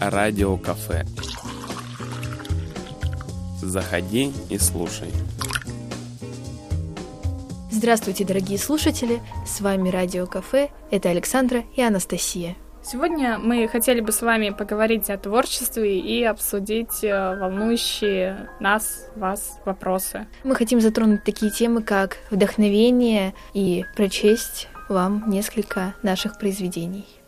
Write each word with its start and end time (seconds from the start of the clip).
радиокафе. 0.00 1.04
Заходи 3.60 4.32
и 4.48 4.58
слушай. 4.58 5.10
Здравствуйте, 7.70 8.24
дорогие 8.24 8.58
слушатели! 8.58 9.20
С 9.46 9.60
вами 9.60 9.90
Радио 9.90 10.26
Кафе, 10.26 10.70
это 10.90 11.10
Александра 11.10 11.64
и 11.76 11.82
Анастасия. 11.82 12.56
Сегодня 12.82 13.38
мы 13.38 13.68
хотели 13.68 14.00
бы 14.00 14.10
с 14.10 14.22
вами 14.22 14.50
поговорить 14.50 15.10
о 15.10 15.18
творчестве 15.18 16.00
и 16.00 16.24
обсудить 16.24 17.04
э, 17.04 17.38
волнующие 17.38 18.48
нас, 18.58 19.06
вас 19.16 19.60
вопросы. 19.66 20.26
Мы 20.44 20.54
хотим 20.54 20.80
затронуть 20.80 21.24
такие 21.24 21.52
темы, 21.52 21.82
как 21.82 22.16
вдохновение 22.30 23.34
и 23.52 23.84
прочесть 23.96 24.68
вам 24.88 25.30
несколько 25.30 25.94
наших 26.02 26.38
произведений. 26.38 27.19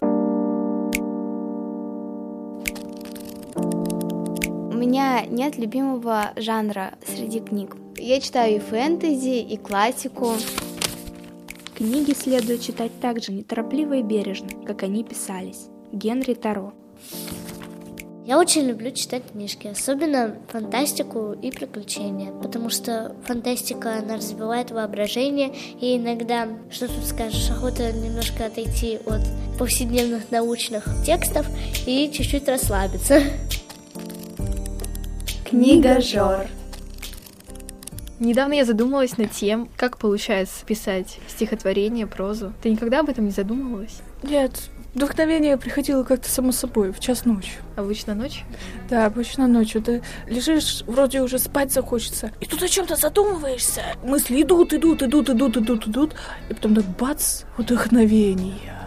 Меня 4.83 5.25
нет 5.27 5.59
любимого 5.59 6.33
жанра 6.35 6.95
среди 7.07 7.39
книг. 7.39 7.77
Я 7.97 8.21
читаю 8.21 8.57
и 8.57 8.59
фэнтези, 8.59 9.39
и 9.39 9.57
классику. 9.57 10.33
Книги 11.77 12.13
следует 12.13 12.63
читать 12.63 12.91
так 13.01 13.23
же 13.23 13.31
неторопливо 13.31 13.99
и 13.99 14.03
бережно, 14.03 14.49
как 14.67 14.83
они 14.83 15.05
писались. 15.05 15.69
Генри 15.93 16.35
Таро. 16.35 16.73
Я 18.27 18.39
очень 18.39 18.63
люблю 18.63 18.91
читать 18.91 19.23
книжки, 19.31 19.69
особенно 19.69 20.37
фантастику 20.49 21.33
и 21.33 21.53
приключения, 21.53 22.33
потому 22.33 22.69
что 22.69 23.15
фантастика, 23.25 23.99
она 23.99 24.17
развивает 24.17 24.73
воображение, 24.73 25.53
и 25.81 25.97
иногда, 25.97 26.49
что 26.71 26.89
тут 26.89 27.05
скажешь, 27.05 27.51
охота 27.51 27.93
немножко 27.93 28.47
отойти 28.47 28.99
от 29.07 29.23
повседневных 29.59 30.31
научных 30.33 30.85
текстов 31.05 31.47
и 31.87 32.11
чуть-чуть 32.13 32.49
расслабиться. 32.49 33.23
Книга 35.53 36.01
Жор. 36.01 36.47
Недавно 38.19 38.55
я 38.55 38.65
задумалась 38.65 39.19
над 39.19 39.33
тем, 39.33 39.69
как 39.77 39.99
получается 39.99 40.65
писать 40.65 41.19
стихотворение, 41.29 42.07
прозу. 42.07 42.55
Ты 42.63 42.71
никогда 42.71 43.01
об 43.01 43.11
этом 43.11 43.27
не 43.27 43.33
задумывалась? 43.33 44.01
Нет, 44.23 44.71
вдохновение 44.95 45.59
приходило 45.59 46.05
как-то 46.05 46.31
само 46.31 46.53
собой, 46.53 46.91
в 46.91 47.01
час 47.01 47.27
ночи. 47.27 47.53
Обычно 47.77 48.15
ночью? 48.15 48.47
Да, 48.89 49.05
обычно 49.05 49.47
ночью. 49.47 49.83
Ты 49.83 50.03
лежишь, 50.27 50.85
вроде 50.87 51.21
уже 51.21 51.39
спать 51.39 51.71
захочется, 51.71 52.33
и 52.41 52.47
тут 52.47 52.63
о 52.63 52.69
чем-то 52.69 52.97
задумываешься. 52.97 53.83
Мысли 54.03 54.41
идут, 54.41 54.73
идут, 54.73 55.03
идут, 55.03 55.29
идут, 55.29 55.59
идут, 55.59 55.87
идут, 55.87 56.15
и 56.49 56.55
потом 56.55 56.75
так 56.75 56.87
бац, 56.99 57.43
вдохновение. 57.59 58.82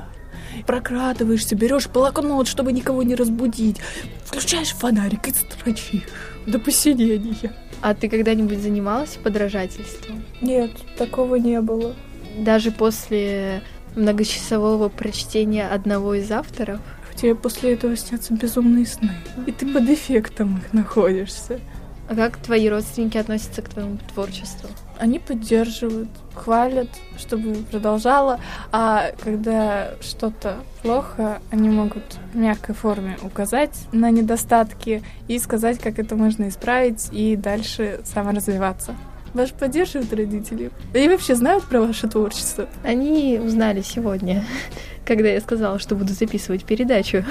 Прокрадываешься, 0.65 1.55
берешь 1.55 1.87
блокнот, 1.87 2.47
чтобы 2.47 2.71
никого 2.71 3.03
не 3.03 3.15
разбудить, 3.15 3.77
включаешь 4.23 4.71
фонарик 4.71 5.27
и 5.27 5.31
строчишь 5.31 6.03
до 6.45 6.59
посинения. 6.59 7.53
А 7.81 7.93
ты 7.93 8.09
когда-нибудь 8.09 8.59
занималась 8.59 9.17
подражательством? 9.21 10.23
Нет, 10.41 10.71
такого 10.97 11.35
не 11.35 11.61
было. 11.61 11.93
Даже 12.37 12.71
после 12.71 13.61
многочасового 13.95 14.89
прочтения 14.89 15.67
одного 15.67 16.15
из 16.15 16.31
авторов? 16.31 16.79
Тебе 17.15 17.33
после 17.33 17.73
этого 17.73 17.95
снятся 17.95 18.33
безумные 18.33 18.85
сны, 18.85 19.11
и 19.47 19.51
ты 19.51 19.71
под 19.71 19.83
эффектом 19.89 20.57
их 20.57 20.73
находишься. 20.73 21.61
А 22.07 22.15
как 22.15 22.37
твои 22.37 22.69
родственники 22.69 23.17
относятся 23.17 23.61
к 23.61 23.69
твоему 23.69 23.97
творчеству? 24.13 24.69
Они 24.99 25.17
поддерживают, 25.17 26.09
хвалят, 26.35 26.87
чтобы 27.17 27.55
продолжала, 27.71 28.39
а 28.71 29.11
когда 29.23 29.95
что-то 30.01 30.57
плохо, 30.83 31.39
они 31.49 31.69
могут 31.69 32.03
в 32.33 32.37
мягкой 32.37 32.75
форме 32.75 33.17
указать 33.23 33.75
на 33.91 34.11
недостатки 34.11 35.03
и 35.27 35.39
сказать, 35.39 35.79
как 35.79 35.97
это 35.97 36.15
можно 36.15 36.47
исправить 36.47 37.09
и 37.11 37.35
дальше 37.35 38.01
саморазвиваться. 38.05 38.95
Вас 39.33 39.49
поддерживают 39.49 40.13
родители? 40.13 40.71
Они 40.93 41.09
вообще 41.09 41.35
знают 41.35 41.65
про 41.65 41.81
ваше 41.81 42.07
творчество? 42.07 42.69
Они 42.83 43.37
узнали 43.43 43.81
сегодня, 43.81 44.45
когда 45.05 45.27
я 45.29 45.41
сказала, 45.41 45.79
что 45.79 45.95
буду 45.95 46.13
записывать 46.13 46.63
передачу 46.63 47.25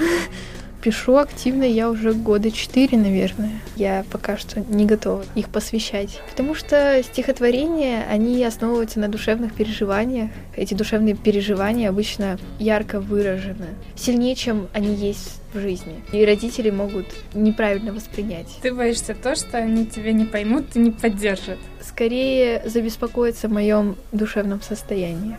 пишу 0.85 1.17
активно 1.17 1.63
я 1.63 1.89
уже 1.89 2.13
года 2.13 2.51
четыре, 2.51 2.95
наверное. 2.95 3.59
Я 3.75 4.05
пока 4.11 4.37
что 4.37 4.59
не 4.59 4.85
готова 4.85 5.25
их 5.33 5.49
посвящать. 5.49 6.21
Потому 6.29 6.53
что 6.53 7.01
стихотворения, 7.01 8.05
они 8.07 8.43
основываются 8.43 8.99
на 8.99 9.07
душевных 9.07 9.55
переживаниях. 9.55 10.29
Эти 10.55 10.75
душевные 10.75 11.15
переживания 11.15 11.89
обычно 11.89 12.37
ярко 12.59 12.99
выражены. 12.99 13.69
Сильнее, 13.95 14.35
чем 14.35 14.67
они 14.73 14.93
есть 14.93 15.41
в 15.55 15.59
жизни. 15.59 16.03
И 16.11 16.23
родители 16.23 16.69
могут 16.69 17.07
неправильно 17.33 17.91
воспринять. 17.91 18.55
Ты 18.61 18.71
боишься 18.71 19.15
то, 19.15 19.35
что 19.35 19.57
они 19.57 19.87
тебя 19.87 20.11
не 20.11 20.25
поймут 20.25 20.75
и 20.75 20.79
не 20.79 20.91
поддержат? 20.91 21.57
Скорее 21.81 22.61
забеспокоиться 22.63 23.47
в 23.47 23.51
моем 23.51 23.95
душевном 24.11 24.61
состоянии. 24.61 25.35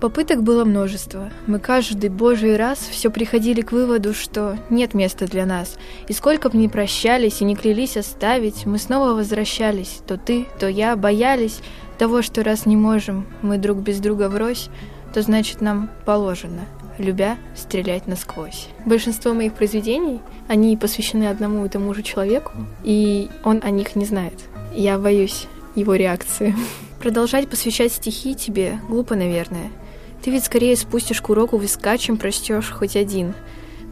Попыток 0.00 0.44
было 0.44 0.64
множество. 0.64 1.28
Мы 1.48 1.58
каждый 1.58 2.08
божий 2.08 2.56
раз 2.56 2.78
все 2.78 3.10
приходили 3.10 3.62
к 3.62 3.72
выводу, 3.72 4.14
что 4.14 4.56
нет 4.70 4.94
места 4.94 5.26
для 5.26 5.44
нас. 5.44 5.76
И 6.06 6.12
сколько 6.12 6.50
бы 6.50 6.56
ни 6.56 6.68
прощались 6.68 7.40
и 7.40 7.44
не 7.44 7.56
клялись 7.56 7.96
оставить, 7.96 8.64
мы 8.64 8.78
снова 8.78 9.14
возвращались. 9.14 10.00
То 10.06 10.16
ты, 10.16 10.46
то 10.60 10.68
я 10.68 10.94
боялись 10.94 11.60
того, 11.98 12.22
что 12.22 12.44
раз 12.44 12.64
не 12.64 12.76
можем 12.76 13.26
мы 13.42 13.58
друг 13.58 13.78
без 13.78 13.98
друга 13.98 14.28
врозь, 14.28 14.68
то 15.12 15.20
значит 15.20 15.60
нам 15.60 15.90
положено, 16.04 16.60
любя, 16.98 17.36
стрелять 17.56 18.06
насквозь. 18.06 18.68
Большинство 18.86 19.34
моих 19.34 19.54
произведений, 19.54 20.20
они 20.46 20.76
посвящены 20.76 21.24
одному 21.24 21.66
и 21.66 21.68
тому 21.68 21.92
же 21.92 22.04
человеку, 22.04 22.52
и 22.84 23.28
он 23.42 23.62
о 23.64 23.70
них 23.70 23.96
не 23.96 24.04
знает. 24.04 24.34
Я 24.72 24.96
боюсь 24.96 25.48
его 25.74 25.96
реакции. 25.96 26.54
Продолжать 27.00 27.48
посвящать 27.48 27.92
стихи 27.92 28.36
тебе 28.36 28.78
глупо, 28.88 29.16
наверное— 29.16 29.72
ты 30.22 30.30
ведь 30.30 30.44
скорее 30.44 30.76
спустишь 30.76 31.20
курок 31.20 31.52
у 31.52 31.58
виска, 31.58 31.96
чем 31.98 32.16
прочтешь 32.16 32.70
хоть 32.70 32.96
один. 32.96 33.34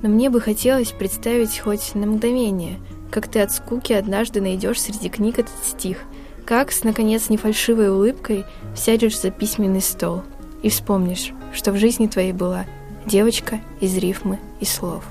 Но 0.03 0.09
мне 0.09 0.31
бы 0.31 0.41
хотелось 0.41 0.93
представить 0.93 1.59
хоть 1.59 1.95
на 1.95 2.07
мгновение, 2.07 2.79
как 3.11 3.29
ты 3.29 3.41
от 3.41 3.53
скуки 3.53 3.93
однажды 3.93 4.41
найдешь 4.41 4.81
среди 4.81 5.09
книг 5.09 5.39
этот 5.39 5.55
стих, 5.65 5.99
как 6.45 6.71
с, 6.71 6.85
наконец, 6.85 7.29
нефальшивой 7.29 7.91
улыбкой 7.91 8.45
сядешь 8.75 9.19
за 9.19 9.31
письменный 9.31 9.81
стол 9.81 10.23
и 10.63 10.69
вспомнишь, 10.69 11.33
что 11.53 11.73
в 11.73 11.77
жизни 11.77 12.07
твоей 12.07 12.33
была 12.33 12.67
девочка 13.07 13.61
из 13.81 13.97
рифмы 13.97 14.39
и 14.61 14.65
слов. 14.65 15.05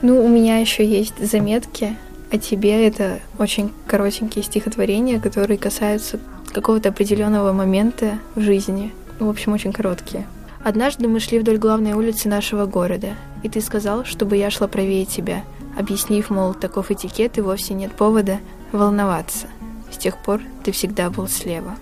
Ну, 0.00 0.24
у 0.24 0.28
меня 0.28 0.58
еще 0.58 0.84
есть 0.84 1.14
заметки 1.24 1.96
о 2.30 2.38
тебе. 2.38 2.86
Это 2.86 3.20
очень 3.38 3.70
коротенькие 3.86 4.42
стихотворения, 4.42 5.20
которые 5.20 5.58
касаются 5.58 6.18
какого-то 6.52 6.88
определенного 6.88 7.52
момента 7.52 8.18
в 8.34 8.40
жизни. 8.40 8.92
В 9.20 9.28
общем, 9.28 9.52
очень 9.52 9.72
короткие. 9.72 10.26
Однажды 10.64 11.08
мы 11.08 11.18
шли 11.18 11.40
вдоль 11.40 11.58
главной 11.58 11.92
улицы 11.92 12.28
нашего 12.28 12.66
города, 12.66 13.14
и 13.42 13.48
ты 13.48 13.60
сказал, 13.60 14.04
чтобы 14.04 14.36
я 14.36 14.48
шла 14.48 14.68
правее 14.68 15.04
тебя, 15.04 15.42
объяснив, 15.76 16.30
мол, 16.30 16.54
таков 16.54 16.92
этикет 16.92 17.36
и 17.36 17.40
вовсе 17.40 17.74
нет 17.74 17.92
повода 17.92 18.38
волноваться. 18.70 19.48
С 19.90 19.96
тех 19.96 20.16
пор 20.18 20.40
ты 20.62 20.70
всегда 20.70 21.10
был 21.10 21.26
слева. 21.26 21.76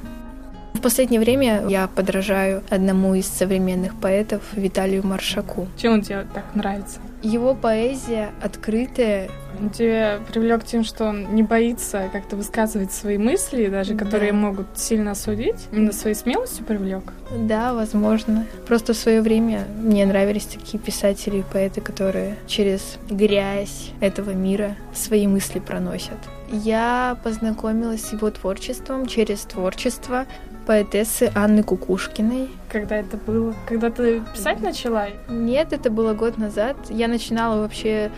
В 0.72 0.80
последнее 0.80 1.20
время 1.20 1.66
я 1.68 1.88
подражаю 1.88 2.62
одному 2.70 3.14
из 3.14 3.26
современных 3.26 3.94
поэтов 3.96 4.40
Виталию 4.52 5.06
Маршаку. 5.06 5.68
Чем 5.76 5.94
он 5.94 6.02
тебе 6.02 6.26
так 6.32 6.54
нравится? 6.54 7.00
Его 7.22 7.54
поэзия 7.54 8.30
открытая. 8.40 9.28
Он 9.60 9.70
тебя 9.70 10.18
привлек 10.32 10.64
тем, 10.64 10.84
что 10.84 11.04
он 11.06 11.34
не 11.34 11.42
боится 11.42 12.08
как-то 12.12 12.36
высказывать 12.36 12.92
свои 12.92 13.18
мысли, 13.18 13.66
даже 13.66 13.94
Да. 13.94 14.04
которые 14.04 14.32
могут 14.32 14.66
сильно 14.74 15.10
осудить. 15.12 15.56
Именно 15.72 15.92
своей 15.92 16.14
смелостью 16.16 16.64
привлек. 16.64 17.12
Да, 17.36 17.74
возможно. 17.74 18.46
Просто 18.66 18.94
в 18.94 18.96
свое 18.96 19.20
время 19.20 19.64
мне 19.82 20.06
нравились 20.06 20.46
такие 20.46 20.78
писатели 20.78 21.38
и 21.38 21.42
поэты, 21.42 21.80
которые 21.80 22.36
через 22.46 22.98
грязь 23.10 23.90
этого 24.00 24.30
мира 24.30 24.76
свои 24.94 25.26
мысли 25.26 25.58
проносят. 25.58 26.18
Я 26.50 27.16
познакомилась 27.22 28.06
с 28.06 28.12
его 28.12 28.30
творчеством 28.30 29.06
через 29.06 29.40
творчество 29.42 30.26
поэтессы 30.66 31.30
Анны 31.34 31.62
Кукушкиной. 31.62 32.48
Когда 32.70 32.96
это 32.96 33.16
было? 33.16 33.54
Когда 33.66 33.90
ты 33.90 34.22
писать 34.34 34.60
начала? 34.60 35.08
Нет, 35.28 35.72
это 35.72 35.90
было 35.90 36.12
год 36.14 36.38
назад. 36.38 36.76
Я 36.88 37.08
начинала 37.08 37.60
вообще 37.60 38.10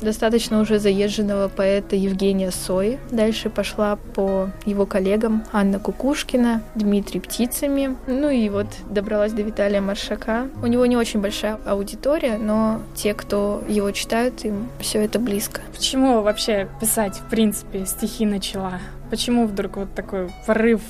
достаточно 0.00 0.60
уже 0.60 0.78
заезженного 0.78 1.48
поэта 1.48 1.96
Евгения 1.96 2.50
Сои. 2.50 2.98
Дальше 3.10 3.50
пошла 3.50 3.96
по 4.14 4.50
его 4.64 4.86
коллегам 4.86 5.44
Анна 5.52 5.78
Кукушкина, 5.78 6.62
Дмитрий 6.74 7.20
Птицами. 7.20 7.96
Ну 8.06 8.28
и 8.30 8.48
вот 8.48 8.66
добралась 8.90 9.32
до 9.32 9.42
Виталия 9.42 9.80
Маршака. 9.80 10.48
У 10.62 10.66
него 10.66 10.86
не 10.86 10.96
очень 10.96 11.20
большая 11.20 11.58
аудитория, 11.66 12.38
но 12.38 12.80
те, 12.94 13.14
кто 13.14 13.62
его 13.68 13.90
читают, 13.90 14.44
им 14.44 14.68
все 14.80 15.02
это 15.04 15.18
близко. 15.18 15.60
Почему 15.74 16.22
вообще 16.22 16.68
писать, 16.80 17.18
в 17.18 17.30
принципе, 17.30 17.86
стихи 17.86 18.26
начала? 18.26 18.80
Почему 19.08 19.46
вдруг 19.46 19.76
вот 19.76 19.94
такой 19.94 20.30
порыв 20.46 20.80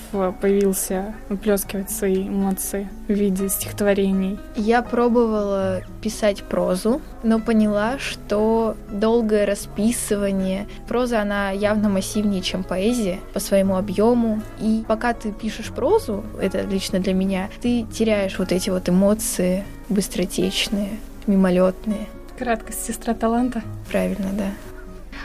появился 0.40 1.14
выплескивать 1.28 1.90
свои 1.90 2.26
эмоции 2.26 2.88
в 3.08 3.12
виде 3.12 3.48
стихотворений? 3.50 4.38
Я 4.56 4.80
пробовала 4.80 5.82
писать 6.00 6.42
прозу, 6.42 7.02
но 7.22 7.38
поняла, 7.40 7.98
что 7.98 8.74
долгое 8.90 9.44
расписывание, 9.44 10.66
проза, 10.88 11.20
она 11.20 11.50
явно 11.50 11.90
массивнее, 11.90 12.40
чем 12.40 12.64
поэзия 12.64 13.20
по 13.34 13.40
своему 13.40 13.76
объему. 13.76 14.40
И 14.60 14.82
пока 14.88 15.12
ты 15.12 15.30
пишешь 15.32 15.70
прозу, 15.70 16.24
это 16.40 16.62
лично 16.62 17.00
для 17.00 17.12
меня, 17.12 17.50
ты 17.60 17.82
теряешь 17.92 18.38
вот 18.38 18.50
эти 18.50 18.70
вот 18.70 18.88
эмоции 18.88 19.64
быстротечные, 19.90 20.90
мимолетные. 21.26 22.06
Краткость 22.38 22.86
сестра 22.86 23.12
таланта. 23.12 23.62
Правильно, 23.90 24.30
да. 24.32 24.50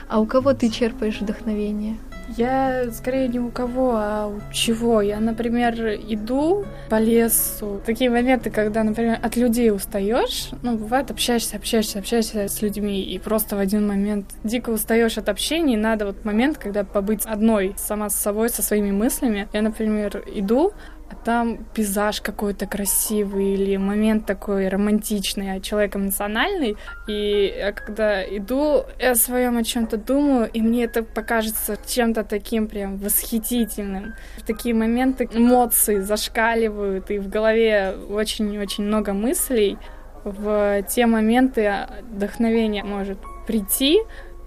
А 0.09 0.19
у 0.19 0.25
кого 0.25 0.53
ты 0.53 0.69
черпаешь 0.69 1.21
вдохновение? 1.21 1.95
Я 2.37 2.91
скорее 2.91 3.27
не 3.27 3.39
у 3.39 3.49
кого, 3.49 3.93
а 3.95 4.27
у 4.27 4.53
чего. 4.53 5.01
Я, 5.01 5.19
например, 5.19 5.75
иду 6.07 6.65
по 6.89 6.99
лесу. 6.99 7.81
Такие 7.85 8.09
моменты, 8.09 8.49
когда, 8.49 8.83
например, 8.83 9.19
от 9.21 9.35
людей 9.35 9.71
устаешь. 9.71 10.49
Ну, 10.61 10.77
бывает, 10.77 11.11
общаешься, 11.11 11.57
общаешься, 11.57 11.99
общаешься 11.99 12.47
с 12.47 12.61
людьми, 12.61 13.01
и 13.01 13.19
просто 13.19 13.55
в 13.55 13.59
один 13.59 13.87
момент 13.87 14.27
дико 14.43 14.69
устаешь 14.69 15.17
от 15.17 15.29
общения, 15.29 15.73
и 15.73 15.77
надо 15.77 16.05
вот 16.05 16.23
момент, 16.25 16.57
когда 16.57 16.83
побыть 16.83 17.25
одной, 17.25 17.75
сама 17.77 18.09
с 18.09 18.15
собой, 18.15 18.49
со 18.49 18.61
своими 18.61 18.91
мыслями. 18.91 19.47
Я, 19.53 19.61
например, 19.61 20.23
иду, 20.27 20.73
а 21.11 21.15
там 21.25 21.65
пейзаж 21.73 22.21
какой-то 22.21 22.65
красивый 22.65 23.53
или 23.53 23.77
момент 23.77 24.25
такой 24.25 24.69
романтичный, 24.69 25.53
а 25.53 25.59
человек 25.59 25.95
эмоциональный. 25.95 26.77
И 27.07 27.53
я 27.57 27.71
когда 27.73 28.23
иду, 28.23 28.85
я 28.99 29.11
о 29.11 29.15
своем 29.15 29.57
о 29.57 29.63
чем-то 29.63 29.97
думаю, 29.97 30.49
и 30.51 30.61
мне 30.61 30.85
это 30.85 31.03
покажется 31.03 31.77
чем-то 31.85 32.23
таким 32.23 32.67
прям 32.67 32.97
восхитительным. 32.97 34.13
В 34.37 34.45
такие 34.45 34.73
моменты 34.73 35.27
эмоции 35.33 35.99
зашкаливают, 35.99 37.11
и 37.11 37.19
в 37.19 37.29
голове 37.29 37.95
очень-очень 38.09 38.85
много 38.85 39.13
мыслей. 39.13 39.77
В 40.23 40.83
те 40.83 41.07
моменты 41.07 41.73
вдохновение 42.11 42.83
может 42.83 43.17
прийти, 43.47 43.99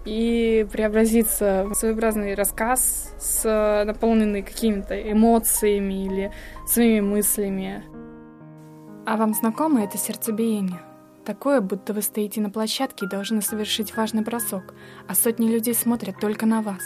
и 0.04 0.66
преобразиться 0.70 1.66
в 1.68 1.74
своеобразный 1.74 2.34
рассказ, 2.34 3.14
с, 3.18 3.84
наполненный 3.86 4.42
какими-то 4.42 4.94
эмоциями 4.94 6.04
или 6.06 6.32
своими 6.66 7.00
мыслями. 7.00 7.84
А 9.06 9.16
вам 9.16 9.34
знакомо 9.34 9.82
это 9.82 9.98
сердцебиение? 9.98 10.80
Такое, 11.24 11.62
будто 11.62 11.94
вы 11.94 12.02
стоите 12.02 12.40
на 12.42 12.50
площадке 12.50 13.06
и 13.06 13.08
должны 13.08 13.40
совершить 13.40 13.96
важный 13.96 14.22
бросок, 14.22 14.74
а 15.08 15.14
сотни 15.14 15.48
людей 15.48 15.74
смотрят 15.74 16.20
только 16.20 16.44
на 16.44 16.60
вас. 16.60 16.82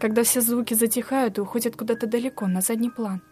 Когда 0.00 0.24
все 0.24 0.40
звуки 0.40 0.74
затихают 0.74 1.38
и 1.38 1.40
уходят 1.40 1.76
куда-то 1.76 2.06
далеко, 2.06 2.46
на 2.46 2.60
задний 2.60 2.90
план. 2.90 3.22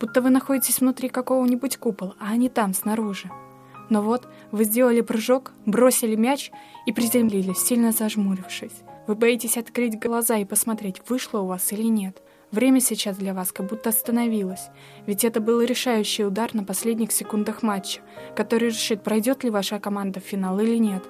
Будто 0.00 0.20
вы 0.20 0.30
находитесь 0.30 0.80
внутри 0.80 1.08
какого-нибудь 1.08 1.76
купола, 1.78 2.14
а 2.20 2.30
они 2.30 2.48
там, 2.48 2.72
снаружи. 2.74 3.30
Но 3.88 4.02
вот 4.02 4.28
вы 4.50 4.64
сделали 4.64 5.00
прыжок, 5.00 5.52
бросили 5.64 6.16
мяч 6.16 6.50
и 6.86 6.92
приземлились, 6.92 7.58
сильно 7.58 7.92
зажмурившись. 7.92 8.82
Вы 9.06 9.14
боитесь 9.14 9.56
открыть 9.56 9.98
глаза 9.98 10.36
и 10.36 10.44
посмотреть, 10.44 11.00
вышло 11.08 11.40
у 11.40 11.46
вас 11.46 11.72
или 11.72 11.84
нет. 11.84 12.22
Время 12.50 12.80
сейчас 12.80 13.16
для 13.16 13.34
вас 13.34 13.52
как 13.52 13.66
будто 13.66 13.90
остановилось, 13.90 14.68
ведь 15.06 15.24
это 15.24 15.40
был 15.40 15.60
решающий 15.60 16.24
удар 16.24 16.54
на 16.54 16.64
последних 16.64 17.12
секундах 17.12 17.62
матча, 17.62 18.00
который 18.36 18.68
решит, 18.68 19.02
пройдет 19.02 19.44
ли 19.44 19.50
ваша 19.50 19.80
команда 19.80 20.20
в 20.20 20.24
финал 20.24 20.58
или 20.60 20.76
нет. 20.76 21.04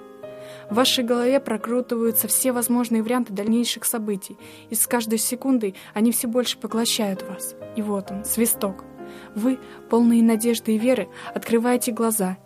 В 0.69 0.75
вашей 0.75 1.03
голове 1.03 1.39
прокрутываются 1.39 2.27
все 2.27 2.51
возможные 2.51 3.03
варианты 3.03 3.33
дальнейших 3.33 3.85
событий, 3.85 4.37
и 4.69 4.75
с 4.75 4.87
каждой 4.87 5.19
секундой 5.19 5.75
они 5.93 6.11
все 6.11 6.27
больше 6.27 6.57
поглощают 6.57 7.23
вас. 7.23 7.55
И 7.75 7.81
вот 7.81 8.11
он, 8.11 8.25
свисток. 8.25 8.83
Вы, 9.35 9.59
полные 9.89 10.23
надежды 10.23 10.75
и 10.75 10.77
веры, 10.77 11.07
открываете 11.33 11.91
глаза 11.91 12.37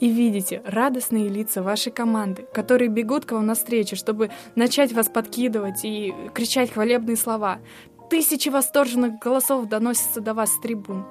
и 0.00 0.08
видите 0.10 0.62
радостные 0.64 1.28
лица 1.28 1.62
вашей 1.62 1.92
команды, 1.92 2.46
которые 2.52 2.88
бегут 2.88 3.26
к 3.26 3.32
вам 3.32 3.46
навстречу, 3.46 3.96
чтобы 3.96 4.30
начать 4.56 4.92
вас 4.92 5.08
подкидывать 5.08 5.84
и 5.84 6.14
кричать 6.34 6.72
хвалебные 6.72 7.16
слова. 7.16 7.60
Тысячи 8.08 8.48
восторженных 8.48 9.20
голосов 9.20 9.68
доносятся 9.68 10.20
до 10.20 10.34
вас 10.34 10.50
с 10.50 10.60
трибун. 10.60 11.04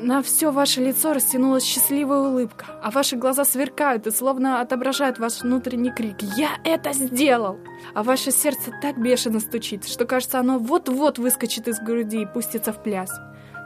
На 0.00 0.22
все 0.22 0.52
ваше 0.52 0.80
лицо 0.80 1.12
растянулась 1.12 1.64
счастливая 1.64 2.20
улыбка, 2.20 2.66
а 2.82 2.92
ваши 2.92 3.16
глаза 3.16 3.44
сверкают 3.44 4.06
и 4.06 4.12
словно 4.12 4.60
отображают 4.60 5.18
ваш 5.18 5.40
внутренний 5.40 5.90
крик 5.90 6.22
«Я 6.36 6.50
это 6.64 6.92
сделал!» 6.92 7.58
А 7.94 8.04
ваше 8.04 8.30
сердце 8.30 8.70
так 8.80 9.00
бешено 9.00 9.40
стучит, 9.40 9.88
что 9.88 10.04
кажется, 10.04 10.38
оно 10.38 10.58
вот-вот 10.58 11.18
выскочит 11.18 11.66
из 11.66 11.80
груди 11.80 12.22
и 12.22 12.26
пустится 12.26 12.72
в 12.72 12.80
пляс. 12.80 13.10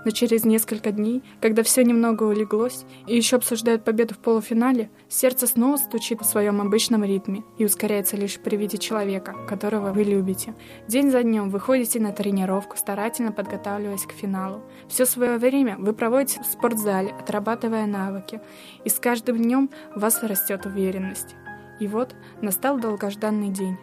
Но 0.04 0.10
через 0.10 0.44
несколько 0.44 0.90
дней, 0.90 1.22
когда 1.40 1.62
все 1.62 1.84
немного 1.84 2.25
улеглось 2.25 2.84
и 3.06 3.16
еще 3.16 3.37
обсуждают 3.37 3.84
победу 3.84 4.14
в 4.14 4.19
полуфинале, 4.19 4.90
сердце 5.08 5.46
снова 5.46 5.76
стучит 5.76 6.20
в 6.20 6.25
своем 6.25 6.60
обычном 6.60 7.04
ритме 7.04 7.44
и 7.58 7.64
ускоряется 7.64 8.16
лишь 8.16 8.38
при 8.38 8.56
виде 8.56 8.78
человека, 8.78 9.34
которого 9.49 9.93
вы 9.93 10.02
любите. 10.02 10.54
День 10.88 11.10
за 11.10 11.22
днем 11.22 11.50
вы 11.50 11.60
ходите 11.60 12.00
на 12.00 12.12
тренировку, 12.12 12.76
старательно 12.76 13.32
подготавливаясь 13.32 14.06
к 14.06 14.12
финалу. 14.12 14.62
Все 14.88 15.06
свое 15.06 15.38
время 15.38 15.76
вы 15.78 15.93
проводите 15.93 16.40
в 16.43 16.46
спортзале, 16.46 17.10
отрабатывая 17.10 17.87
навыки, 17.87 18.40
и 18.84 18.88
с 18.88 18.98
каждым 18.98 19.37
днем 19.38 19.70
у 19.94 20.00
вас 20.00 20.22
растет 20.22 20.66
уверенность. 20.66 21.37
И 21.81 21.87
вот 21.87 22.14
настал 22.40 22.78
долгожданный 22.78 23.50
день. 23.50 23.76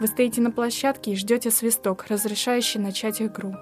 Вы 0.00 0.08
стоите 0.08 0.40
на 0.40 0.50
площадке 0.50 1.12
и 1.12 1.16
ждете 1.16 1.50
свисток, 1.50 2.06
разрешающий 2.08 2.80
начать 2.80 3.22
игру. 3.22 3.54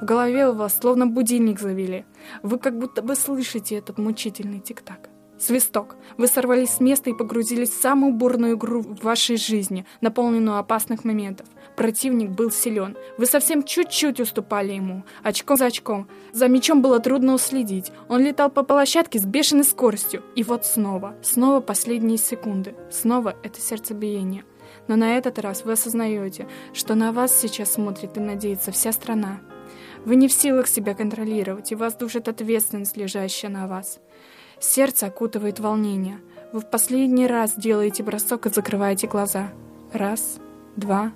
В 0.00 0.04
голове 0.04 0.48
у 0.48 0.54
вас 0.54 0.78
словно 0.78 1.06
будильник 1.06 1.60
завели. 1.60 2.04
Вы 2.42 2.58
как 2.58 2.78
будто 2.78 3.02
бы 3.02 3.14
слышите 3.14 3.76
этот 3.76 3.98
мучительный 3.98 4.60
тик-так. 4.60 5.10
Свисток. 5.38 5.94
Вы 6.16 6.26
сорвались 6.26 6.70
с 6.70 6.80
места 6.80 7.10
и 7.10 7.14
погрузились 7.14 7.70
в 7.70 7.80
самую 7.80 8.12
бурную 8.12 8.56
игру 8.56 8.82
в 8.82 9.04
вашей 9.04 9.36
жизни, 9.36 9.86
наполненную 10.00 10.58
опасных 10.58 11.04
моментов. 11.04 11.46
Противник 11.76 12.30
был 12.30 12.50
силен. 12.50 12.96
Вы 13.18 13.26
совсем 13.26 13.62
чуть-чуть 13.62 14.18
уступали 14.18 14.72
ему, 14.72 15.04
очком 15.22 15.56
за 15.56 15.66
очком. 15.66 16.08
За 16.32 16.48
мячом 16.48 16.82
было 16.82 16.98
трудно 16.98 17.34
уследить. 17.34 17.92
Он 18.08 18.20
летал 18.20 18.50
по 18.50 18.64
площадке 18.64 19.20
с 19.20 19.24
бешеной 19.24 19.62
скоростью. 19.62 20.24
И 20.34 20.42
вот 20.42 20.66
снова, 20.66 21.14
снова 21.22 21.60
последние 21.60 22.18
секунды. 22.18 22.74
Снова 22.90 23.36
это 23.44 23.60
сердцебиение. 23.60 24.42
Но 24.88 24.96
на 24.96 25.16
этот 25.16 25.38
раз 25.38 25.64
вы 25.64 25.72
осознаете, 25.72 26.48
что 26.74 26.96
на 26.96 27.12
вас 27.12 27.32
сейчас 27.32 27.74
смотрит 27.74 28.16
и 28.16 28.20
надеется 28.20 28.72
вся 28.72 28.90
страна. 28.90 29.38
Вы 30.04 30.16
не 30.16 30.28
в 30.28 30.32
силах 30.32 30.68
себя 30.68 30.94
контролировать, 30.94 31.72
и 31.72 31.74
вас 31.74 31.94
душит 31.94 32.28
ответственность, 32.28 32.96
лежащая 32.96 33.50
на 33.50 33.66
вас. 33.66 34.00
Сердце 34.60 35.06
окутывает 35.06 35.60
волнение. 35.60 36.20
Вы 36.52 36.60
в 36.60 36.70
последний 36.70 37.26
раз 37.26 37.54
делаете 37.54 38.02
бросок 38.02 38.46
и 38.46 38.50
закрываете 38.50 39.06
глаза. 39.06 39.50
Раз, 39.92 40.38
два, 40.76 41.12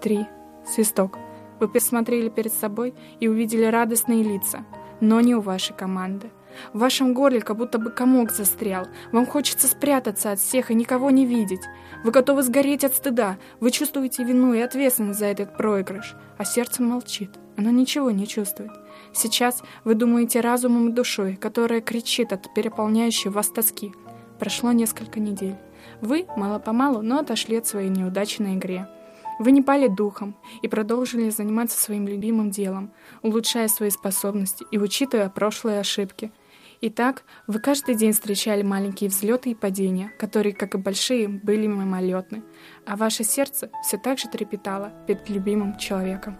три, 0.00 0.26
свисток. 0.66 1.18
Вы 1.60 1.68
посмотрели 1.68 2.28
перед 2.28 2.52
собой 2.52 2.94
и 3.20 3.28
увидели 3.28 3.64
радостные 3.64 4.22
лица, 4.22 4.64
но 5.02 5.20
не 5.20 5.34
у 5.34 5.40
вашей 5.40 5.74
команды. 5.76 6.30
В 6.72 6.78
вашем 6.78 7.12
горле 7.12 7.40
как 7.40 7.56
будто 7.56 7.78
бы 7.78 7.90
комок 7.90 8.30
застрял. 8.30 8.86
Вам 9.10 9.26
хочется 9.26 9.66
спрятаться 9.66 10.32
от 10.32 10.38
всех 10.38 10.70
и 10.70 10.74
никого 10.74 11.10
не 11.10 11.26
видеть. 11.26 11.62
Вы 12.04 12.12
готовы 12.12 12.42
сгореть 12.42 12.84
от 12.84 12.94
стыда. 12.94 13.36
Вы 13.60 13.70
чувствуете 13.72 14.22
вину 14.22 14.54
и 14.54 14.60
ответственность 14.60 15.18
за 15.18 15.26
этот 15.26 15.56
проигрыш. 15.56 16.14
А 16.38 16.44
сердце 16.44 16.82
молчит. 16.82 17.30
Оно 17.56 17.70
ничего 17.70 18.10
не 18.10 18.26
чувствует. 18.26 18.70
Сейчас 19.12 19.62
вы 19.84 19.94
думаете 19.94 20.40
разумом 20.40 20.90
и 20.90 20.92
душой, 20.92 21.36
которая 21.36 21.80
кричит 21.80 22.32
от 22.32 22.52
переполняющей 22.54 23.30
вас 23.30 23.48
тоски. 23.48 23.92
Прошло 24.38 24.72
несколько 24.72 25.20
недель. 25.20 25.56
Вы, 26.00 26.26
мало-помалу, 26.36 27.02
но 27.02 27.18
отошли 27.18 27.56
от 27.56 27.66
своей 27.66 27.88
неудачи 27.88 28.40
на. 28.40 29.01
Вы 29.42 29.50
не 29.50 29.60
пали 29.60 29.88
духом 29.88 30.36
и 30.62 30.68
продолжили 30.68 31.28
заниматься 31.28 31.76
своим 31.76 32.06
любимым 32.06 32.52
делом, 32.52 32.92
улучшая 33.22 33.66
свои 33.66 33.90
способности 33.90 34.64
и 34.70 34.78
учитывая 34.78 35.28
прошлые 35.30 35.80
ошибки. 35.80 36.30
Итак, 36.80 37.24
вы 37.48 37.58
каждый 37.58 37.96
день 37.96 38.12
встречали 38.12 38.62
маленькие 38.62 39.10
взлеты 39.10 39.50
и 39.50 39.56
падения, 39.56 40.12
которые, 40.16 40.54
как 40.54 40.76
и 40.76 40.78
большие, 40.78 41.26
были 41.26 41.66
мимолетны, 41.66 42.44
а 42.86 42.94
ваше 42.94 43.24
сердце 43.24 43.68
все 43.82 43.98
так 43.98 44.20
же 44.20 44.28
трепетало 44.28 44.92
перед 45.08 45.28
любимым 45.28 45.76
человеком. 45.76 46.38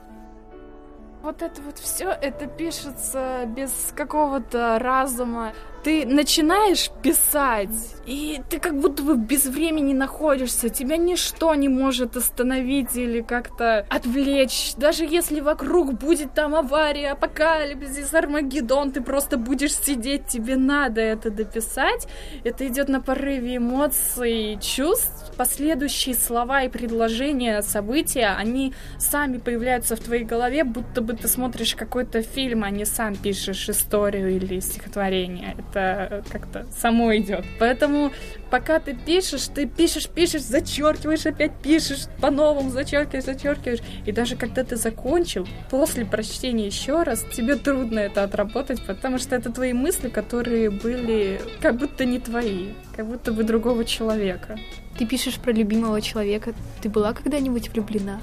Вот 1.23 1.43
это 1.43 1.61
вот 1.63 1.79
все, 1.79 2.09
это 2.09 2.47
пишется 2.47 3.47
без 3.49 3.93
какого-то 3.97 4.79
разума. 4.79 5.55
Ты 5.83 6.07
начинаешь 6.07 6.91
писать, 7.03 7.71
и 8.07 8.41
ты 8.49 8.59
как 8.59 8.79
будто 8.79 9.03
бы 9.03 9.17
без 9.17 9.47
времени 9.47 9.95
находишься, 9.95 10.69
тебя 10.69 10.97
ничто 10.97 11.55
не 11.55 11.69
может 11.69 12.17
остановить 12.17 12.97
или 12.97 13.21
как-то 13.21 13.87
отвлечь. 13.89 14.75
Даже 14.77 15.05
если 15.05 15.41
вокруг 15.41 15.95
будет 15.95 16.35
там 16.35 16.55
авария, 16.55 17.13
апокалипсис, 17.13 18.15
Армагеддон, 18.15 18.93
ты 18.93 19.01
просто 19.01 19.37
будешь 19.37 19.75
сидеть, 19.75 20.27
тебе 20.27 20.57
надо 20.57 21.01
это 21.01 21.31
дописать. 21.31 22.07
Это 22.45 22.67
идет 22.67 22.89
на 22.89 23.01
порыве 23.01 23.57
эмоций, 23.57 24.59
чувств. 24.61 25.33
Последующие 25.37 26.15
слова 26.15 26.63
и 26.63 26.69
предложения, 26.69 27.63
события, 27.63 28.35
они 28.37 28.73
сами 28.99 29.39
появляются 29.39 29.97
в 29.97 30.01
твоей 30.01 30.25
голове, 30.25 30.65
будто 30.65 31.01
бы 31.01 31.15
ты 31.15 31.27
смотришь 31.27 31.75
какой-то 31.75 32.23
фильм, 32.23 32.63
а 32.65 32.71
не 32.71 32.85
сам 32.85 33.17
пишешь 33.17 33.69
историю 33.69 34.37
или 34.37 34.61
стихотворение. 34.61 35.57
Это 35.73 36.23
как-то 36.31 36.67
само 36.79 37.17
идет. 37.17 37.45
Поэтому 37.59 38.13
пока 38.51 38.79
ты 38.79 38.95
пишешь, 38.95 39.47
ты 39.47 39.67
пишешь, 39.67 40.07
пишешь, 40.07 40.43
зачеркиваешь, 40.43 41.25
опять 41.25 41.53
пишешь, 41.63 42.09
по-новому 42.21 42.69
зачеркиваешь, 42.71 43.25
зачеркиваешь. 43.25 43.81
И 44.05 44.13
даже 44.13 44.37
когда 44.37 44.65
ты 44.65 44.77
закончил, 44.77 45.49
после 45.71 46.05
прочтения 46.05 46.67
еще 46.67 47.03
раз, 47.05 47.25
тебе 47.35 47.57
трудно 47.57 48.01
это 48.01 48.23
отработать, 48.23 48.85
потому 48.87 49.17
что 49.17 49.35
это 49.35 49.51
твои 49.51 49.73
мысли, 49.73 50.11
которые 50.11 50.69
были 50.69 51.41
как 51.63 51.77
будто 51.79 52.05
не 52.05 52.19
твои, 52.19 52.75
как 52.95 53.07
будто 53.07 53.33
бы 53.33 53.43
другого 53.43 53.87
человека. 53.87 54.59
Ты 54.99 55.07
пишешь 55.07 55.37
про 55.37 55.53
любимого 55.53 56.03
человека. 56.03 56.53
Ты 56.83 56.91
была 56.91 57.15
когда-нибудь 57.15 57.71
влюблена? 57.71 58.21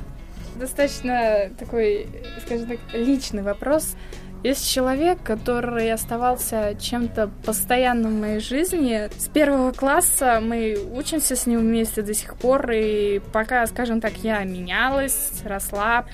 Достаточно 0.55 1.49
такой, 1.57 2.07
скажем 2.45 2.67
так, 2.67 2.79
личный 2.93 3.41
вопрос. 3.41 3.95
Есть 4.43 4.71
человек, 4.71 5.21
который 5.21 5.91
оставался 5.91 6.73
чем-то 6.79 7.29
постоянным 7.45 8.15
в 8.15 8.21
моей 8.21 8.39
жизни. 8.39 9.09
С 9.17 9.27
первого 9.27 9.73
класса 9.73 10.39
мы 10.41 10.77
учимся 10.93 11.35
с 11.35 11.45
ним 11.45 11.59
вместе 11.59 12.01
до 12.01 12.13
сих 12.13 12.35
пор, 12.35 12.71
и 12.71 13.19
пока, 13.33 13.65
скажем 13.67 13.99
так, 13.99 14.13
я 14.23 14.41
менялась, 14.43 15.41
росла, 15.43 16.05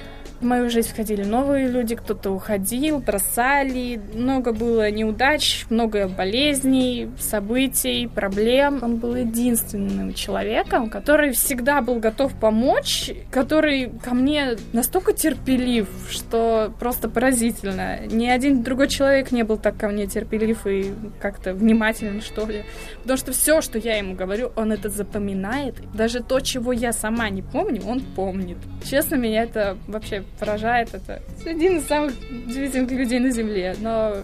в 0.41 0.45
мою 0.45 0.69
жизнь 0.69 0.89
входили 0.89 1.23
новые 1.23 1.67
люди, 1.67 1.95
кто-то 1.95 2.31
уходил, 2.31 2.99
бросали, 2.99 4.01
много 4.13 4.51
было 4.51 4.91
неудач, 4.91 5.65
много 5.69 6.07
болезней, 6.07 7.09
событий, 7.17 8.07
проблем. 8.07 8.79
Он 8.81 8.97
был 8.97 9.15
единственным 9.15 10.13
человеком, 10.13 10.89
который 10.89 11.31
всегда 11.31 11.81
был 11.81 11.99
готов 11.99 12.33
помочь, 12.33 13.11
который 13.31 13.89
ко 14.03 14.13
мне 14.13 14.57
настолько 14.73 15.13
терпелив, 15.13 15.87
что 16.09 16.73
просто 16.79 17.07
поразительно. 17.07 17.99
Ни 18.15 18.27
один 18.27 18.63
другой 18.63 18.87
человек 18.87 19.31
не 19.31 19.43
был 19.43 19.57
так 19.57 19.75
ко 19.75 19.89
мне 19.89 20.07
терпелив 20.07 20.65
и 20.65 20.93
как-то 21.19 21.53
внимателен, 21.53 22.21
что 22.21 22.45
ли. 22.45 22.63
Потому 23.01 23.17
что 23.17 23.33
все, 23.33 23.61
что 23.61 23.77
я 23.77 23.97
ему 23.97 24.15
говорю, 24.15 24.53
он 24.55 24.71
это 24.71 24.89
запоминает. 24.89 25.75
Даже 25.93 26.23
то, 26.23 26.39
чего 26.39 26.71
я 26.71 26.93
сама 26.93 27.29
не 27.29 27.41
помню, 27.41 27.81
он 27.85 27.99
помнит. 27.99 28.57
Честно, 28.85 29.15
меня 29.15 29.43
это 29.43 29.77
вообще 29.87 30.23
поражает. 30.39 30.93
Это 30.93 31.21
один 31.45 31.77
из 31.77 31.87
самых 31.87 32.13
удивительных 32.29 32.91
людей 32.91 33.19
на 33.19 33.31
Земле. 33.31 33.75
Но 33.81 34.15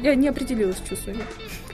я 0.00 0.14
не 0.14 0.28
определилась 0.28 0.80
чувствами 0.88 1.24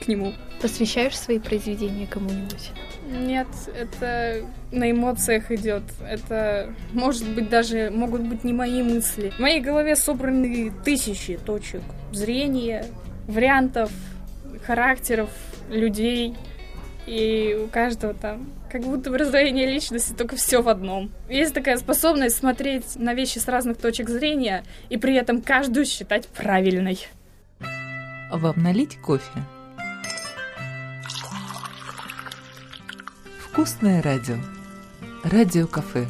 к 0.03 0.07
нему. 0.07 0.33
Посвящаешь 0.59 1.17
свои 1.17 1.37
произведения 1.37 2.07
кому-нибудь? 2.07 2.71
Нет, 3.09 3.47
это 3.73 4.45
на 4.71 4.91
эмоциях 4.91 5.51
идет. 5.51 5.83
Это, 6.07 6.73
может 6.91 7.27
быть, 7.29 7.49
даже 7.49 7.89
могут 7.89 8.21
быть 8.21 8.43
не 8.43 8.53
мои 8.53 8.83
мысли. 8.83 9.29
В 9.29 9.39
моей 9.39 9.61
голове 9.61 9.95
собраны 9.95 10.73
тысячи 10.83 11.37
точек 11.37 11.81
зрения, 12.11 12.85
вариантов, 13.27 13.91
характеров 14.65 15.29
людей. 15.69 16.35
И 17.05 17.57
у 17.63 17.67
каждого 17.67 18.13
там 18.13 18.49
как 18.69 18.81
будто 18.81 19.09
бы 19.09 19.17
раздвоение 19.17 19.65
личности, 19.65 20.13
только 20.13 20.35
все 20.35 20.61
в 20.61 20.67
одном. 20.67 21.09
Есть 21.29 21.53
такая 21.53 21.77
способность 21.77 22.35
смотреть 22.35 22.97
на 22.97 23.13
вещи 23.13 23.37
с 23.37 23.47
разных 23.47 23.77
точек 23.77 24.09
зрения 24.09 24.63
и 24.89 24.97
при 24.97 25.15
этом 25.15 25.41
каждую 25.41 25.85
считать 25.85 26.27
правильной. 26.27 27.07
Вам 28.29 28.61
налить 28.61 28.97
кофе? 28.97 29.31
Вкусное 33.57 34.03
радио. 34.03 34.35
Радио-кафе 35.23 36.05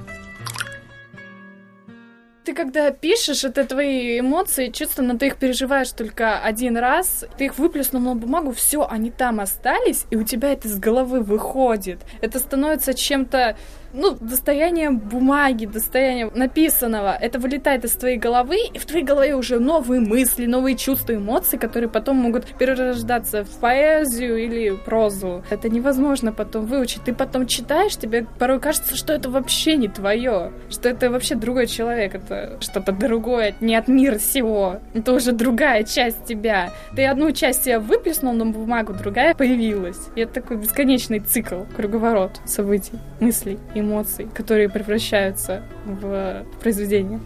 ты 2.48 2.54
когда 2.54 2.92
пишешь, 2.92 3.44
это 3.44 3.66
твои 3.66 4.22
эмоции, 4.22 4.70
чувства, 4.70 5.02
но 5.02 5.18
ты 5.18 5.28
их 5.28 5.36
переживаешь 5.36 5.92
только 5.92 6.40
один 6.40 6.78
раз, 6.78 7.26
ты 7.38 7.48
их 7.48 7.58
выплеснул 7.58 8.02
на 8.02 8.16
бумагу, 8.16 8.54
все, 8.54 8.88
они 8.90 9.12
там 9.12 9.42
остались, 9.42 10.06
и 10.12 10.16
у 10.16 10.24
тебя 10.24 10.54
это 10.54 10.70
с 10.70 10.80
головы 10.80 11.20
выходит. 11.20 12.00
Это 12.22 12.40
становится 12.40 12.94
чем-то 12.94 13.58
ну, 13.98 14.16
достоянием 14.20 15.00
бумаги, 15.00 15.66
достоянием 15.66 16.32
написанного. 16.34 17.16
Это 17.20 17.40
вылетает 17.40 17.84
из 17.84 17.94
твоей 17.94 18.18
головы, 18.18 18.58
и 18.74 18.78
в 18.78 18.86
твоей 18.86 19.04
голове 19.04 19.36
уже 19.36 19.60
новые 19.60 20.00
мысли, 20.02 20.46
новые 20.46 20.76
чувства, 20.76 21.16
эмоции, 21.16 21.58
которые 21.58 21.90
потом 21.90 22.18
могут 22.18 22.46
перерождаться 22.58 23.44
в 23.44 23.60
поэзию 23.60 24.38
или 24.38 24.76
прозу. 24.76 25.44
Это 25.50 25.70
невозможно 25.70 26.32
потом 26.32 26.66
выучить. 26.66 27.04
Ты 27.04 27.14
потом 27.14 27.48
читаешь, 27.48 27.96
тебе 27.96 28.26
порой 28.38 28.60
кажется, 28.60 28.96
что 28.96 29.14
это 29.14 29.30
вообще 29.30 29.76
не 29.76 29.88
твое, 29.88 30.52
что 30.70 30.90
это 30.90 31.10
вообще 31.10 31.36
другой 31.36 31.68
человек, 31.68 32.16
это 32.16 32.58
что-то 32.62 32.92
другое, 32.92 33.56
не 33.60 33.76
от 33.76 33.88
мира 33.88 34.18
всего. 34.18 34.80
Это 34.94 35.14
уже 35.14 35.32
другая 35.32 35.84
часть 35.84 36.26
тебя. 36.26 36.72
Ты 36.96 37.06
одну 37.06 37.32
часть 37.32 37.64
себя 37.64 37.80
выплеснул 37.80 38.34
на 38.34 38.46
бумагу, 38.46 38.94
другая 38.94 39.34
появилась. 39.34 40.00
И 40.16 40.22
это 40.22 40.36
такой 40.36 40.58
бесконечный 40.58 41.20
цикл, 41.20 41.62
круговорот 41.76 42.40
событий, 42.46 43.00
мыслей 43.20 43.58
эмоций, 43.74 43.87
которые 44.34 44.70
превращаются 44.70 45.64
в 45.86 46.46
произведение. 46.62 47.20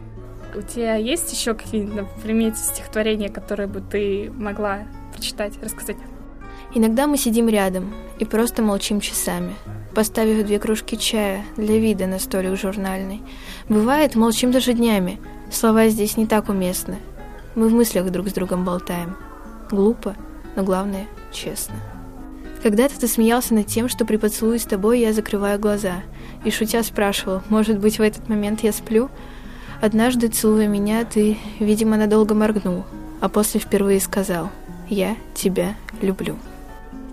У 0.54 0.62
тебя 0.62 0.96
есть 0.96 1.32
еще 1.32 1.54
какие-то 1.54 2.06
в 2.06 2.22
примете 2.22 2.58
стихотворения, 2.58 3.30
которые 3.30 3.68
бы 3.68 3.82
ты 3.82 4.32
могла 4.36 4.80
прочитать, 5.14 5.54
рассказать? 5.64 5.98
Иногда 6.74 7.08
мы 7.08 7.18
сидим 7.18 7.50
рядом 7.50 7.94
и 8.20 8.26
просто 8.26 8.62
молчим 8.62 9.00
часами, 9.00 9.54
поставив 9.94 10.46
две 10.46 10.60
кружки 10.60 10.98
чая 10.98 11.44
для 11.58 11.78
вида 11.80 12.08
на 12.08 12.20
столик 12.20 12.58
журнальный. 12.58 13.22
Бывает, 13.68 14.16
молчим 14.16 14.52
даже 14.52 14.74
днями. 14.74 15.20
Слова 15.52 15.90
здесь 15.90 16.18
не 16.18 16.28
так 16.28 16.50
уместны. 16.50 16.98
Мы 17.56 17.68
в 17.68 17.74
мыслях 17.74 18.10
друг 18.10 18.30
с 18.30 18.34
другом 18.34 18.64
болтаем. 18.64 19.18
Глупо, 19.70 20.16
но 20.56 20.64
главное— 20.64 21.08
честно. 21.32 21.76
Когда-то 22.64 23.00
ты 23.00 23.08
смеялся 23.08 23.56
над 23.56 23.66
тем, 23.66 23.90
что 23.90 24.06
при 24.06 24.18
поцелуе 24.18 24.60
с 24.60 24.66
тобой 24.66 25.00
я 25.00 25.14
закрываю 25.14 25.60
глаза, 25.60 26.04
и 26.46 26.52
шутя 26.52 26.84
спрашивал, 26.84 27.42
может 27.50 27.80
быть, 27.80 27.98
в 27.98 28.02
этот 28.02 28.30
момент 28.30 28.62
я 28.64 28.72
сплю? 28.72 29.10
Однажды, 29.82 30.28
целуя 30.28 30.68
меня, 30.68 31.04
ты, 31.04 31.38
видимо, 31.60 31.98
надолго 31.98 32.36
моргнул, 32.36 32.86
а 33.20 33.30
после 33.30 33.60
впервые 33.60 34.00
сказал 34.00 34.50
«Я 34.90 35.16
тебя 35.34 35.76
люблю» 36.02 36.38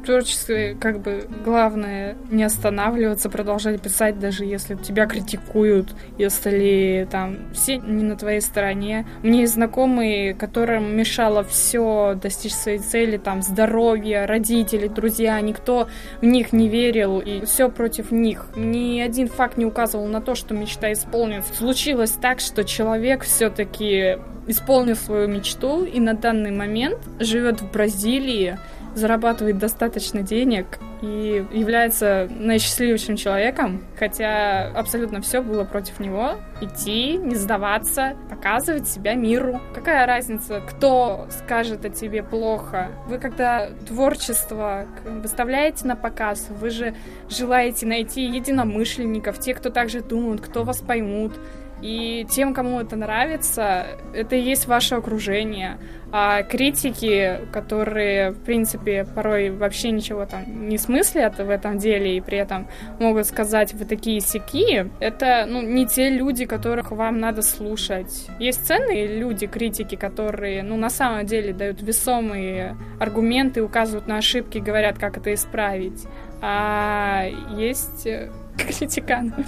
творчестве 0.08 0.74
как 0.80 1.00
бы 1.00 1.28
главное 1.44 2.16
не 2.30 2.42
останавливаться, 2.42 3.28
продолжать 3.28 3.82
писать, 3.82 4.18
даже 4.18 4.46
если 4.46 4.74
тебя 4.74 5.04
критикуют, 5.04 5.94
если 6.16 7.06
там 7.10 7.36
все 7.52 7.76
не 7.76 8.04
на 8.04 8.16
твоей 8.16 8.40
стороне. 8.40 9.06
Мне 9.22 9.42
есть 9.42 9.52
знакомые, 9.52 10.32
которым 10.32 10.96
мешало 10.96 11.44
все 11.44 12.18
достичь 12.20 12.54
своей 12.54 12.78
цели, 12.78 13.18
там 13.18 13.42
здоровье, 13.42 14.24
родители, 14.24 14.88
друзья, 14.88 15.38
никто 15.42 15.88
в 16.22 16.24
них 16.24 16.54
не 16.54 16.70
верил, 16.70 17.20
и 17.20 17.44
все 17.44 17.68
против 17.68 18.10
них. 18.10 18.46
Ни 18.56 19.00
один 19.00 19.28
факт 19.28 19.58
не 19.58 19.66
указывал 19.66 20.06
на 20.06 20.22
то, 20.22 20.34
что 20.34 20.54
мечта 20.54 20.90
исполнится. 20.90 21.52
Случилось 21.54 22.12
так, 22.12 22.40
что 22.40 22.64
человек 22.64 23.24
все-таки 23.24 24.16
исполнил 24.46 24.96
свою 24.96 25.28
мечту 25.28 25.84
и 25.84 26.00
на 26.00 26.14
данный 26.14 26.50
момент 26.50 26.98
живет 27.20 27.60
в 27.60 27.70
Бразилии, 27.70 28.58
зарабатывает 28.98 29.58
достаточно 29.58 30.22
денег 30.22 30.78
и 31.00 31.46
является 31.52 32.28
наисчастливейшим 32.30 33.16
человеком, 33.16 33.84
хотя 33.98 34.68
абсолютно 34.74 35.20
все 35.20 35.40
было 35.40 35.64
против 35.64 36.00
него. 36.00 36.32
Идти, 36.60 37.16
не 37.16 37.36
сдаваться, 37.36 38.16
показывать 38.28 38.88
себя 38.88 39.14
миру. 39.14 39.60
Какая 39.74 40.06
разница, 40.06 40.60
кто 40.60 41.26
скажет 41.30 41.84
о 41.84 41.88
тебе 41.88 42.22
плохо? 42.22 42.88
Вы 43.06 43.18
когда 43.18 43.68
творчество 43.86 44.86
выставляете 45.04 45.86
на 45.86 45.96
показ, 45.96 46.48
вы 46.50 46.70
же 46.70 46.94
желаете 47.28 47.86
найти 47.86 48.22
единомышленников, 48.22 49.38
те, 49.38 49.54
кто 49.54 49.70
также 49.70 50.00
думают, 50.00 50.40
кто 50.40 50.64
вас 50.64 50.78
поймут, 50.80 51.38
И 51.82 52.26
тем, 52.30 52.54
кому 52.54 52.80
это 52.80 52.96
нравится, 52.96 53.86
это 54.12 54.36
и 54.36 54.40
есть 54.40 54.66
ваше 54.66 54.96
окружение. 54.96 55.78
А 56.10 56.42
критики, 56.42 57.40
которые, 57.52 58.30
в 58.30 58.40
принципе, 58.40 59.04
порой 59.04 59.50
вообще 59.50 59.90
ничего 59.90 60.24
там 60.24 60.68
не 60.68 60.78
смыслят 60.78 61.38
в 61.38 61.50
этом 61.50 61.76
деле 61.76 62.16
и 62.16 62.20
при 62.22 62.38
этом 62.38 62.66
могут 62.98 63.26
сказать 63.26 63.74
вы 63.74 63.84
такие 63.84 64.20
сики, 64.20 64.90
это 65.00 65.44
ну, 65.46 65.60
не 65.60 65.86
те 65.86 66.08
люди, 66.08 66.46
которых 66.46 66.92
вам 66.92 67.20
надо 67.20 67.42
слушать. 67.42 68.26
Есть 68.38 68.66
ценные 68.66 69.18
люди, 69.18 69.46
критики, 69.46 69.96
которые 69.96 70.62
ну, 70.62 70.76
на 70.78 70.88
самом 70.88 71.26
деле 71.26 71.52
дают 71.52 71.82
весомые 71.82 72.76
аргументы, 72.98 73.62
указывают 73.62 74.06
на 74.06 74.16
ошибки, 74.16 74.58
говорят, 74.58 74.98
как 74.98 75.18
это 75.18 75.34
исправить. 75.34 76.06
А 76.40 77.26
есть 77.56 78.06
э, 78.06 78.30
критиканы. 78.56 79.44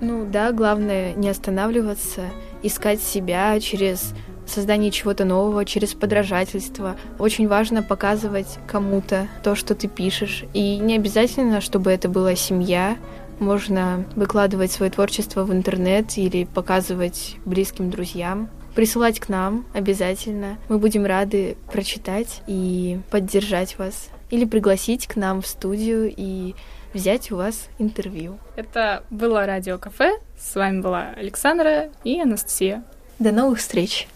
Ну 0.00 0.26
да, 0.26 0.52
главное 0.52 1.14
не 1.14 1.28
останавливаться, 1.28 2.22
искать 2.62 3.00
себя 3.00 3.58
через 3.60 4.14
создание 4.46 4.90
чего-то 4.90 5.24
нового, 5.24 5.64
через 5.64 5.94
подражательство. 5.94 6.96
Очень 7.18 7.48
важно 7.48 7.82
показывать 7.82 8.58
кому-то 8.66 9.28
то, 9.42 9.54
что 9.54 9.74
ты 9.74 9.88
пишешь. 9.88 10.44
И 10.54 10.78
не 10.78 10.96
обязательно, 10.96 11.60
чтобы 11.60 11.90
это 11.90 12.08
была 12.08 12.34
семья. 12.34 12.96
Можно 13.38 14.06
выкладывать 14.14 14.72
свое 14.72 14.90
творчество 14.90 15.44
в 15.44 15.52
интернет 15.52 16.16
или 16.16 16.44
показывать 16.44 17.36
близким 17.44 17.90
друзьям. 17.90 18.48
Присылать 18.74 19.20
к 19.20 19.28
нам 19.28 19.66
обязательно. 19.74 20.58
Мы 20.68 20.78
будем 20.78 21.04
рады 21.04 21.56
прочитать 21.72 22.42
и 22.46 23.00
поддержать 23.10 23.78
вас. 23.78 24.08
Или 24.30 24.44
пригласить 24.44 25.06
к 25.06 25.16
нам 25.16 25.40
в 25.40 25.46
студию 25.46 26.12
и 26.14 26.54
взять 26.94 27.30
у 27.30 27.36
вас 27.36 27.68
интервью. 27.78 28.38
Это 28.56 29.02
было 29.10 29.46
Радио 29.46 29.78
Кафе. 29.78 30.18
С 30.38 30.54
вами 30.54 30.80
была 30.80 31.10
Александра 31.16 31.90
и 32.04 32.20
Анастасия. 32.20 32.84
До 33.18 33.32
новых 33.32 33.58
встреч! 33.58 34.08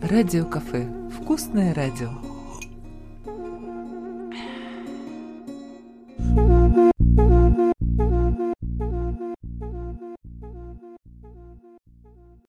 Радио 0.00 0.44
Кафе. 0.44 0.86
Вкусное 1.20 1.72
радио. 1.74 2.31